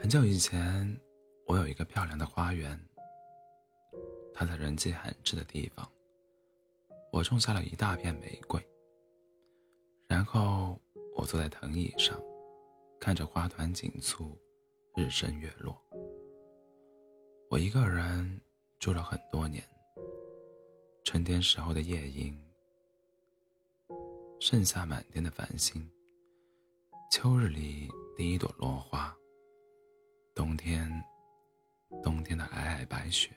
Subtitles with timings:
[0.00, 0.98] 很久以前，
[1.46, 2.80] 我有一个漂亮的花园。
[4.32, 5.86] 它在人迹罕至的地方，
[7.12, 8.58] 我种下了一大片玫瑰。
[10.08, 10.80] 然后
[11.14, 12.18] 我坐在藤椅上，
[12.98, 14.40] 看着花团锦簇，
[14.96, 15.78] 日升月落。
[17.50, 18.40] 我一个人
[18.78, 19.62] 住了很多年。
[21.04, 22.34] 春天时候的夜莺，
[24.40, 25.86] 盛夏满天的繁星，
[27.12, 29.14] 秋日里第一朵落花。
[30.40, 30.90] 冬天，
[32.02, 33.30] 冬天的皑皑白雪。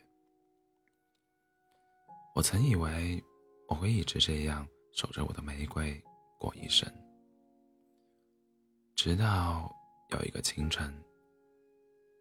[2.34, 3.22] 我曾以为
[3.68, 6.02] 我会一直这样守着我的玫瑰
[6.40, 6.90] 过一生，
[8.96, 9.70] 直到
[10.12, 10.98] 有一个清晨，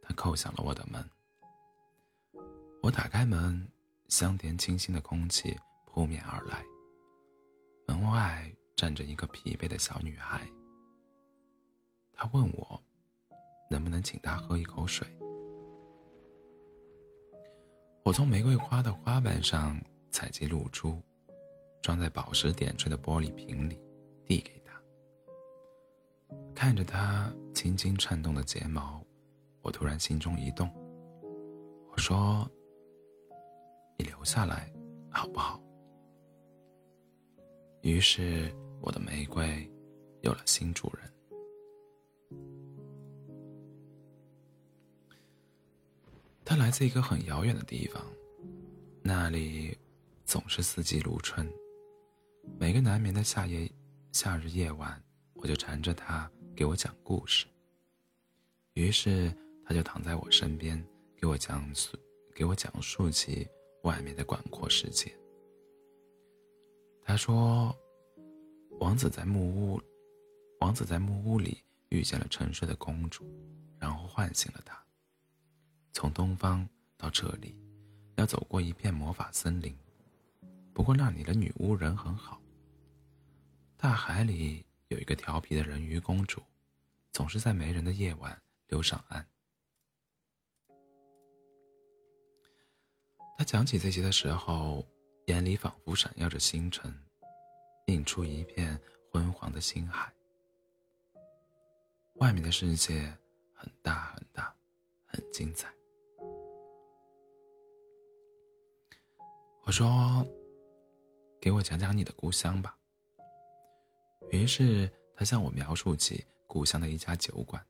[0.02, 1.08] 他叩响了我的门。
[2.82, 3.64] 我打开门，
[4.08, 5.56] 香甜清新的空气
[5.86, 6.64] 扑面而来。
[7.86, 10.44] 门外站着一个疲惫的小女孩，
[12.12, 12.82] 她问我。
[13.72, 15.08] 能不能请他喝一口水？
[18.04, 21.00] 我从玫瑰花的花瓣上采集露珠，
[21.80, 23.80] 装在宝石点缀的玻璃瓶里，
[24.26, 24.78] 递给他。
[26.54, 29.02] 看着他轻轻颤动的睫毛，
[29.62, 30.70] 我突然心中一动。
[31.90, 32.46] 我说
[33.96, 34.70] ：“你留下来，
[35.10, 35.58] 好不好？”
[37.82, 39.70] 于是，我的玫瑰
[40.20, 41.11] 有了新主人。
[46.52, 48.04] 他来自一个很遥远的地方，
[49.00, 49.74] 那里
[50.26, 51.50] 总是四季如春。
[52.58, 53.66] 每个难眠的夏夜、
[54.12, 57.46] 夏日夜晚，我就缠着他给我讲故事。
[58.74, 60.78] 于是他就躺在我身边，
[61.16, 61.96] 给我讲述、
[62.34, 63.48] 给我讲述起
[63.84, 65.10] 外面的广阔世界。
[67.02, 67.74] 他说
[68.78, 69.80] ：“王子在木屋，
[70.60, 73.24] 王子在木屋里遇见了沉睡的公主，
[73.78, 74.78] 然后唤醒了她。”
[75.92, 77.56] 从东方到这里，
[78.16, 79.76] 要走过一片魔法森林。
[80.72, 82.40] 不过那里的女巫人很好。
[83.76, 86.42] 大海里有一个调皮的人鱼公主，
[87.12, 89.26] 总是在没人的夜晚溜上岸。
[93.36, 94.86] 他讲起这些的时候，
[95.26, 96.94] 眼里仿佛闪耀着星辰，
[97.86, 98.80] 映出一片
[99.10, 100.12] 昏黄的星海。
[102.14, 103.12] 外面的世界
[103.52, 104.54] 很大很大，
[105.06, 105.68] 很精彩。
[109.64, 110.26] 我说
[111.40, 112.76] ：“给我讲讲你的故乡吧。”
[114.30, 117.64] 于是他向我描述起故乡的一家酒馆，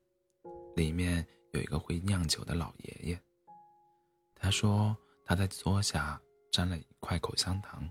[0.75, 3.21] 里面有一个会酿酒的老爷爷。
[4.35, 6.21] 他说他在桌下
[6.53, 7.87] 粘了一块口香糖，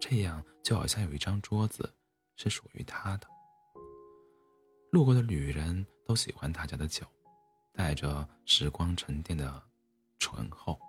[0.00, 1.92] 这样就好像有一张桌子
[2.36, 3.26] 是属于他的。
[4.92, 7.06] 路过的旅人都喜欢他家的酒，
[7.74, 9.62] 带着时光沉淀的
[10.18, 10.80] 醇厚。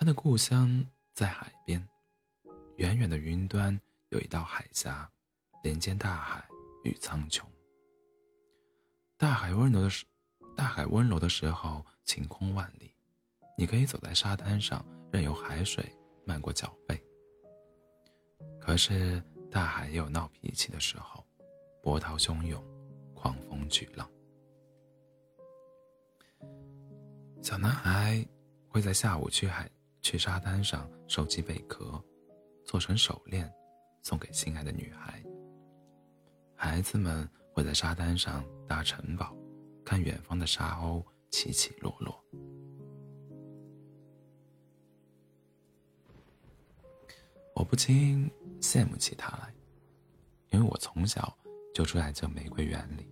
[0.00, 1.86] 他的故乡在海边，
[2.78, 3.78] 远远的云端
[4.08, 5.06] 有一道海峡，
[5.62, 6.42] 连接大海
[6.84, 7.42] 与苍穹。
[9.18, 10.06] 大海温柔的时，
[10.56, 12.94] 大海温柔的时候，晴空万里，
[13.58, 15.94] 你可以走在沙滩上，任由海水
[16.24, 16.98] 漫过脚背。
[18.58, 21.22] 可是大海也有闹脾气的时候，
[21.82, 22.64] 波涛汹涌，
[23.12, 24.10] 狂风巨浪。
[27.42, 28.26] 小男孩
[28.66, 29.70] 会在下午去海。
[30.02, 32.02] 去沙滩上收集贝壳，
[32.64, 33.52] 做成手链，
[34.02, 35.22] 送给心爱的女孩。
[36.56, 39.36] 孩子们会在沙滩上搭城堡，
[39.84, 42.22] 看远方的沙鸥起起落落。
[47.54, 48.30] 我不禁
[48.60, 49.54] 羡慕起他来，
[50.50, 51.36] 因为我从小
[51.74, 53.06] 就住在这玫瑰园里。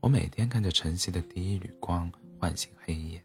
[0.00, 3.24] 我每天看着晨曦的第一缕光唤醒黑夜，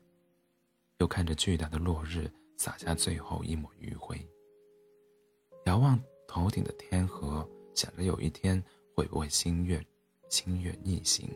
[0.99, 2.31] 又看着巨大的落日。
[2.57, 4.17] 洒下最后一抹余晖。
[5.65, 8.63] 遥望头顶的天河，想着有一天
[8.95, 9.85] 会不会星月，
[10.29, 11.29] 星月逆行。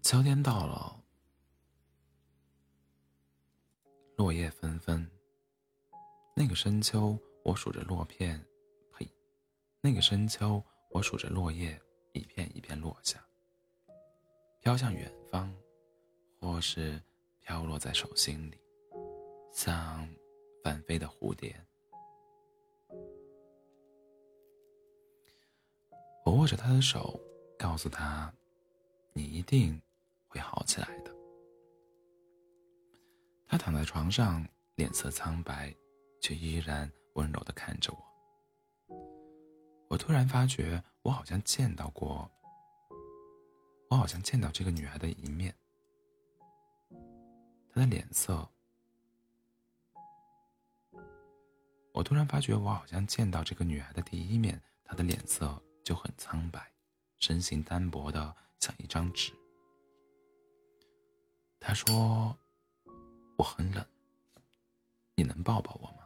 [0.00, 1.02] 秋天到了，
[4.16, 5.17] 落叶纷纷。
[6.40, 8.40] 那个深秋，我数着落片，
[8.92, 9.04] 呸！
[9.80, 11.76] 那个深秋，我数着落叶
[12.12, 13.20] 一片一片落下，
[14.60, 15.52] 飘向远方，
[16.38, 17.02] 或是
[17.40, 18.60] 飘落在手心里，
[19.52, 20.08] 像
[20.62, 21.52] 翻飞的蝴蝶。
[26.24, 27.20] 我握着他的手，
[27.58, 28.32] 告诉他
[29.12, 29.82] ：“你一定
[30.28, 31.12] 会好起来的。”
[33.48, 34.46] 他躺在床上，
[34.76, 35.74] 脸色苍白，
[36.20, 38.96] 却依然温柔地看着我。
[39.88, 42.30] 我突然发觉，我好像见到过，
[43.90, 45.54] 我好像见到这个女孩的一面。
[47.70, 48.48] 她的脸色，
[51.92, 56.70] 我突然发觉，我好像见到这个女孩的第一面，她的脸色就很苍白，
[57.18, 59.32] 身形单薄的像一张纸。
[61.60, 62.36] 她说。
[63.38, 63.86] 我很冷，
[65.14, 65.97] 你能抱抱我吗？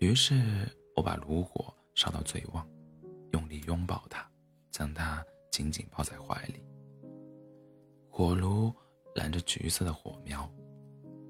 [0.00, 0.66] 于是
[0.96, 2.66] 我把炉火烧到最旺，
[3.32, 4.28] 用力拥抱他，
[4.70, 6.62] 将他紧紧抱在怀里。
[8.08, 8.74] 火炉
[9.14, 10.50] 燃着橘色的火苗，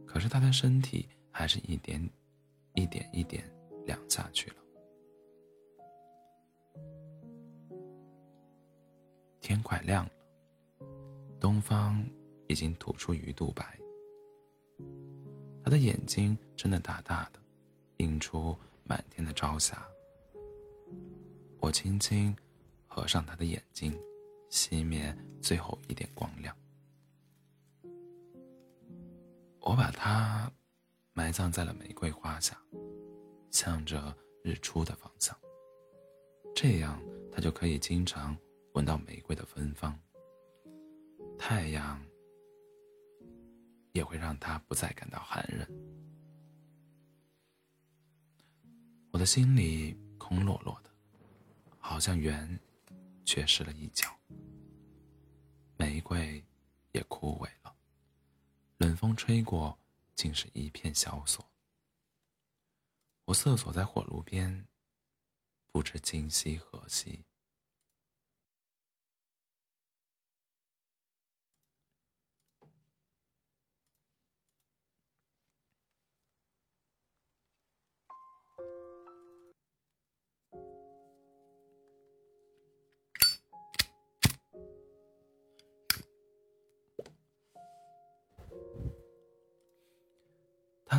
[0.07, 2.01] 可是他的身体还是一点
[2.75, 3.45] 一点一点
[3.85, 4.57] 凉下去了。
[9.41, 10.13] 天快亮了，
[11.39, 12.03] 东方。
[12.47, 13.79] 已经吐出鱼肚白，
[15.63, 17.39] 他的眼睛睁得大大的，
[18.01, 19.87] 映出满天的朝霞。
[21.61, 22.35] 我轻轻
[22.87, 23.93] 合上他的眼睛，
[24.51, 26.57] 熄灭最后一点光亮。
[29.61, 30.51] 我把他
[31.13, 32.59] 埋葬在了玫瑰花下，
[33.51, 35.39] 向着日出的方向，
[36.57, 36.99] 这样
[37.31, 38.35] 他就可以经常
[38.73, 39.95] 闻到玫瑰的芬芳。
[41.39, 42.01] 太阳。
[43.93, 45.67] 也会让他不再感到寒冷。
[49.21, 50.91] 我的心里空落落的，
[51.79, 52.59] 好像圆
[53.27, 54.19] 缺失了一角。
[55.77, 56.43] 玫瑰
[56.93, 57.77] 也枯萎了，
[58.79, 59.79] 冷风吹过，
[60.15, 61.47] 竟是一片萧索。
[63.27, 64.67] 我瑟缩在火炉边，
[65.71, 67.23] 不知今夕何夕。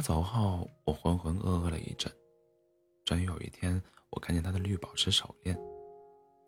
[0.01, 2.11] 走后，我浑浑噩噩了一阵。
[3.05, 5.57] 终于有一天，我看见他的绿宝石手链，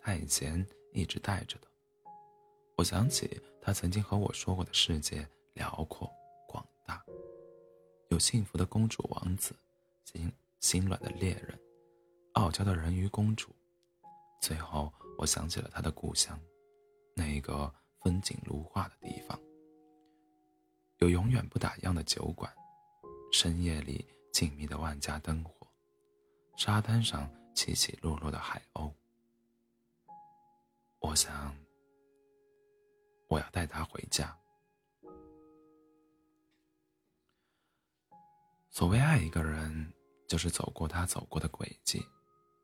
[0.02, 1.68] 他以前一直戴着的。
[2.76, 6.12] 我想起他曾经和我说过的世界辽阔
[6.48, 7.04] 广大，
[8.10, 9.56] 有幸福的公主王子，
[10.04, 11.60] 心心软的猎人，
[12.34, 13.50] 傲娇的人鱼公主。
[14.42, 16.40] 最后，我想起了他的故乡，
[17.16, 17.72] 那一个
[18.02, 19.40] 风景如画的地方，
[20.98, 22.52] 有永远不打烊的酒馆。
[23.34, 25.68] 深夜里，静谧的万家灯火，
[26.56, 28.94] 沙滩上起起落落的海鸥。
[31.00, 31.54] 我想，
[33.28, 34.38] 我要带他回家。
[38.70, 39.92] 所谓爱一个人，
[40.28, 42.06] 就是走过他走过的轨迹，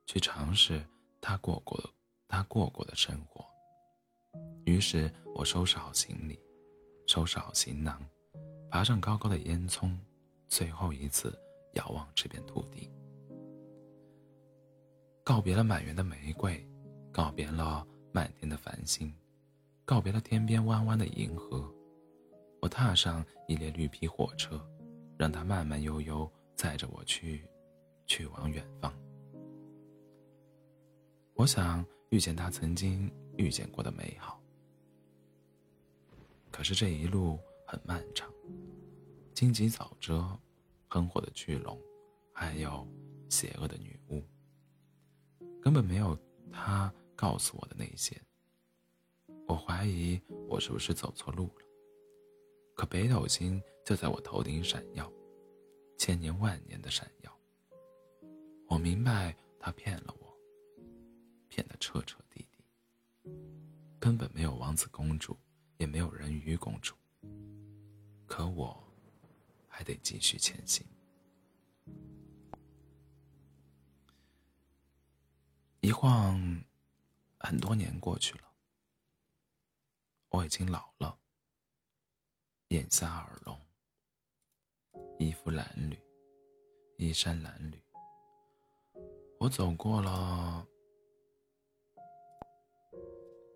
[0.05, 0.85] 去尝试
[1.19, 1.83] 他过过
[2.27, 3.43] 他过过的生活。
[4.65, 6.39] 于是我收拾好行李，
[7.07, 7.99] 收拾好行囊，
[8.69, 9.97] 爬上高高的烟囱。
[10.49, 11.31] 最后一次
[11.73, 12.89] 遥望这片土地，
[15.23, 16.67] 告别了满园的玫瑰，
[17.11, 19.13] 告别了满天的繁星，
[19.85, 21.71] 告别了天边弯弯的银河。
[22.61, 24.59] 我踏上一列绿皮火车，
[25.17, 27.47] 让它慢慢悠悠载着我去，
[28.07, 28.91] 去往远方。
[31.35, 34.41] 我想遇见他曾经遇见过的美好，
[36.51, 38.27] 可是这一路很漫长。
[39.39, 40.37] 荆棘沼泽，
[40.89, 41.81] 喷火的巨龙，
[42.33, 42.85] 还有
[43.29, 44.21] 邪恶的女巫，
[45.61, 46.13] 根本没有
[46.51, 48.21] 他告诉我的那些。
[49.47, 51.65] 我怀疑我是不是走错路了。
[52.75, 55.09] 可北斗星就在我头顶闪耀，
[55.97, 57.33] 千年万年的闪耀。
[58.67, 60.37] 我明白他骗了我，
[61.47, 62.61] 骗得彻彻底底。
[64.01, 65.37] 根本没有王子公主，
[65.77, 66.93] 也没有人鱼公主。
[68.27, 68.85] 可我。
[69.79, 70.85] 还得继续前行。
[75.79, 76.37] 一晃，
[77.39, 78.43] 很多年过去了，
[80.31, 81.17] 我已经老了，
[82.67, 83.57] 眼瞎耳聋，
[85.17, 85.97] 衣服褴褛，
[86.97, 87.81] 衣衫褴褛。
[89.39, 90.67] 我走过了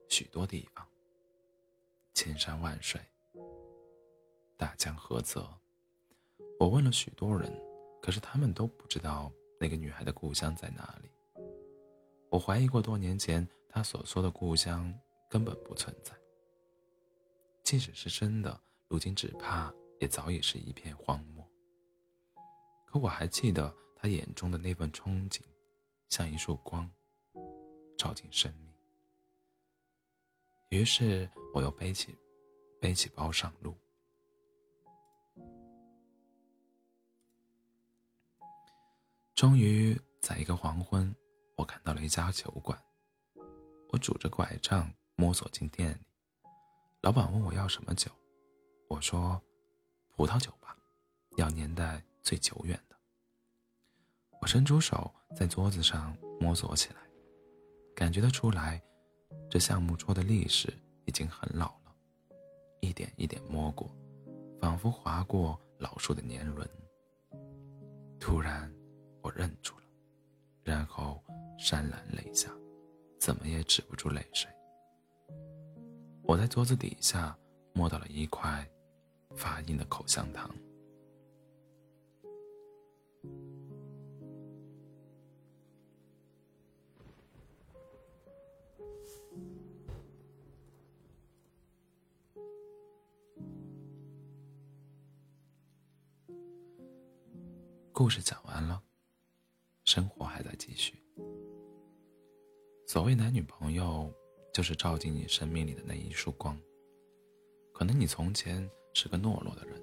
[0.08, 0.88] 许多地方，
[2.14, 3.02] 千山万水，
[4.56, 5.60] 大江河泽。
[6.64, 7.52] 我问了许多人，
[8.02, 9.30] 可是他们都不知道
[9.60, 11.12] 那个女孩的故乡在哪里。
[12.30, 14.98] 我怀疑过多年前她所说的故乡
[15.30, 16.16] 根本不存在。
[17.66, 21.46] 即使是真的，如今只怕也早已是一片荒漠。
[22.86, 25.42] 可我还记得她眼中的那份憧憬，
[26.08, 26.90] 像一束光，
[27.98, 28.74] 照进生命。
[30.70, 32.16] 于是我又背起
[32.80, 33.76] 背起包上路。
[39.36, 41.14] 终于在一个黄昏，
[41.58, 42.78] 我看到了一家酒馆。
[43.90, 46.06] 我拄着拐杖摸索进店里，
[47.02, 48.12] 老板问我要什么酒，
[48.88, 49.42] 我说
[50.16, 50.78] ：“葡萄酒吧，
[51.38, 52.96] 要年代最久远的。”
[54.40, 57.02] 我伸出手在桌子上摸索起来，
[57.96, 58.82] 感觉得出来，
[59.50, 60.72] 这橡木桌的历史
[61.06, 61.96] 已经很老了，
[62.82, 63.96] 一点一点摸过，
[64.60, 66.68] 仿佛划过老树的年轮。
[68.20, 68.73] 突然，
[69.24, 69.86] 我愣住了，
[70.64, 71.20] 然后
[71.58, 72.52] 潸然泪下，
[73.20, 74.52] 怎么也止不住泪水。
[76.24, 77.36] 我在桌子底下
[77.74, 78.70] 摸到了一块
[79.36, 80.54] 发硬的口香糖。
[102.94, 104.14] 所谓男女朋友，
[104.54, 106.56] 就是照进你生命里的那一束光。
[107.74, 109.82] 可能你从前是个懦弱的人，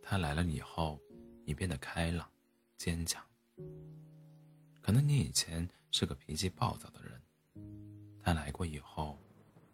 [0.00, 1.00] 他来了以后，
[1.44, 2.30] 你变得开朗、
[2.76, 3.20] 坚强。
[4.80, 7.20] 可能你以前是个脾气暴躁的人，
[8.22, 9.18] 他来过以后，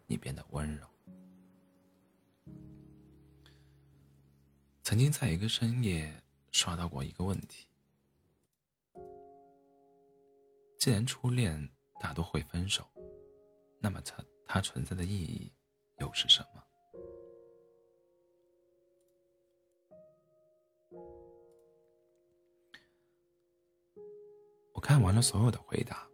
[0.07, 0.87] 你变得温柔。
[4.81, 6.11] 曾经在一个深夜。
[6.51, 7.67] 刷到过一个问题：
[10.79, 11.69] 既然初恋
[11.99, 12.85] 大多会分手，
[13.79, 15.51] 那么它它存在的意义
[15.99, 16.63] 又是什么？
[24.73, 26.07] 我看完了所有的回答，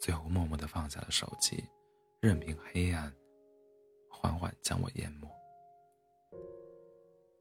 [0.00, 1.64] 最后默默的放下了手机，
[2.20, 3.12] 任凭黑暗
[4.10, 5.28] 缓缓将我淹没。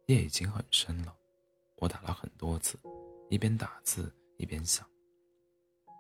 [0.06, 1.16] 夜已经很深了。
[1.76, 2.78] 我打了很多次，
[3.30, 4.86] 一边打字一边想，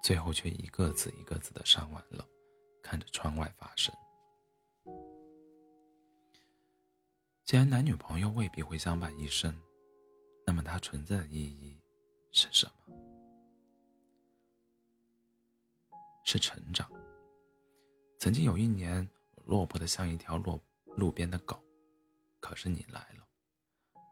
[0.01, 2.27] 最后却一个字一个字的上完了，
[2.81, 3.93] 看着窗外发生。
[7.45, 9.55] 既然男女朋友未必会相伴一生，
[10.45, 11.81] 那么它存在的意义
[12.31, 12.95] 是什么？
[16.23, 16.87] 是成长。
[18.19, 21.59] 曾经有一年，我落魄的像一条落路边的狗，
[22.39, 23.27] 可是你来了，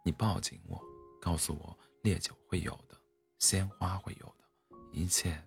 [0.03, 0.81] 你抱紧我。
[1.19, 2.99] 告诉我，烈酒会有的，
[3.37, 4.45] 鲜花会有的，
[4.91, 5.43] 一切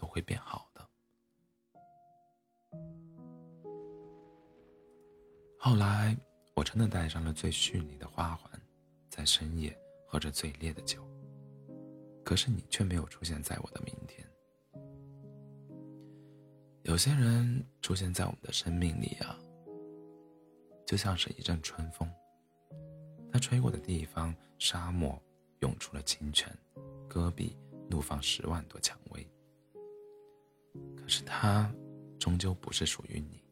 [0.00, 0.88] 都会变好的。
[5.58, 6.16] 后来，
[6.54, 8.50] 我真的带上了最绚丽的花环，
[9.10, 11.06] 在深夜喝着最烈的酒。
[12.24, 14.26] 可是你却没有出现在我的明天。
[16.84, 19.38] 有些人出现在我们的生命里啊，
[20.86, 22.10] 就像是一阵春风。
[23.30, 25.20] 它吹过的地方，沙漠
[25.60, 26.50] 涌出了清泉，
[27.06, 27.54] 戈壁
[27.90, 29.30] 怒放十万朵蔷薇。
[31.10, 31.70] 是他，
[32.18, 33.42] 终究不是属于你。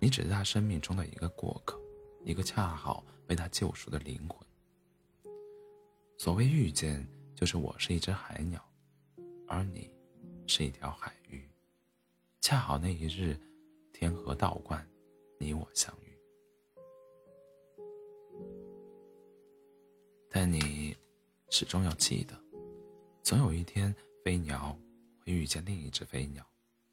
[0.00, 1.78] 你只是他生命中的一个过客，
[2.24, 4.38] 一个恰好被他救赎的灵魂。
[6.16, 8.60] 所谓遇见，就是我是一只海鸟，
[9.46, 9.90] 而你，
[10.46, 11.46] 是一条海鱼，
[12.40, 13.38] 恰好那一日，
[13.92, 14.84] 天河道观，
[15.38, 16.18] 你我相遇。
[20.30, 20.96] 但你
[21.50, 22.34] 始终要记得，
[23.22, 24.76] 总有一天，飞鸟
[25.28, 26.42] 会遇见另一只飞鸟，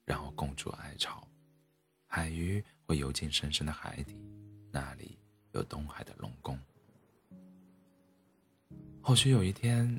[0.04, 1.26] 然后共筑爱巢；
[2.06, 4.22] 海鱼会游进深深的海底，
[4.74, 5.18] 那里
[5.54, 6.60] 有东海的龙宫。
[9.02, 9.98] 或许有一天，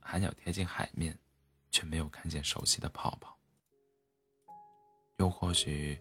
[0.00, 1.16] 海鸟贴近海面，
[1.70, 3.38] 却没有看见熟悉的泡泡；
[5.18, 5.96] 又或许，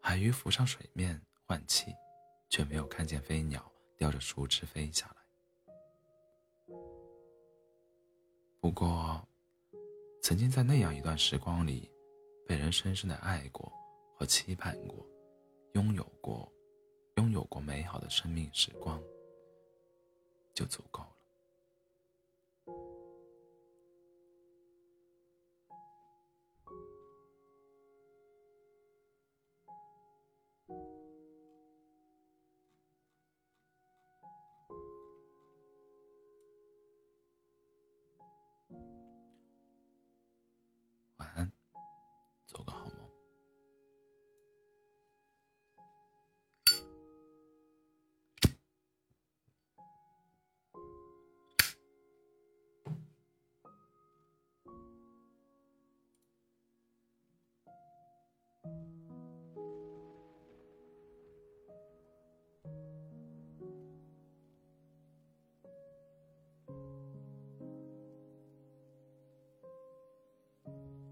[0.00, 1.92] 海鱼浮上水面换气，
[2.48, 5.16] 却没有看见飞鸟叼着树枝飞下来。
[8.60, 9.26] 不过，
[10.24, 11.86] 曾经在那样一段时光里，
[12.48, 13.70] 被人深深的爱过
[14.16, 15.06] 和期盼过，
[15.74, 16.50] 拥有过，
[17.16, 18.98] 拥有过美好的生命时光，
[20.54, 21.23] 就足够了。